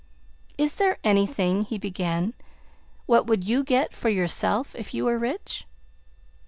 [0.57, 2.33] "Is there anything" he began.
[3.05, 5.67] "What would you get for yourself, if you were rich?"